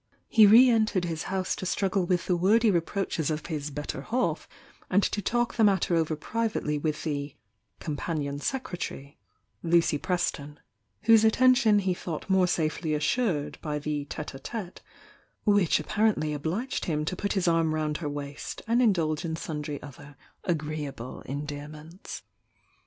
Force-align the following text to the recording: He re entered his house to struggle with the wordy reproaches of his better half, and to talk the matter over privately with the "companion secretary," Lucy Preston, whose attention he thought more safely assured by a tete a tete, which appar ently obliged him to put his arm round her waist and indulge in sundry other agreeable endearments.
He 0.27 0.47
re 0.47 0.67
entered 0.67 1.05
his 1.05 1.21
house 1.29 1.55
to 1.55 1.63
struggle 1.67 2.07
with 2.07 2.25
the 2.25 2.35
wordy 2.35 2.71
reproaches 2.71 3.29
of 3.29 3.45
his 3.45 3.69
better 3.69 4.01
half, 4.01 4.47
and 4.89 5.03
to 5.03 5.21
talk 5.21 5.53
the 5.53 5.63
matter 5.63 5.95
over 5.95 6.15
privately 6.15 6.79
with 6.79 7.03
the 7.03 7.35
"companion 7.79 8.39
secretary," 8.39 9.19
Lucy 9.61 9.99
Preston, 9.99 10.59
whose 11.03 11.23
attention 11.23 11.77
he 11.77 11.93
thought 11.93 12.31
more 12.31 12.47
safely 12.47 12.95
assured 12.95 13.59
by 13.61 13.75
a 13.75 13.79
tete 14.05 14.33
a 14.33 14.39
tete, 14.39 14.81
which 15.43 15.77
appar 15.77 16.11
ently 16.17 16.33
obliged 16.33 16.85
him 16.85 17.05
to 17.05 17.15
put 17.15 17.33
his 17.33 17.47
arm 17.47 17.75
round 17.75 17.97
her 17.97 18.09
waist 18.09 18.63
and 18.67 18.81
indulge 18.81 19.23
in 19.23 19.35
sundry 19.35 19.79
other 19.83 20.17
agreeable 20.45 21.21
endearments. 21.27 22.23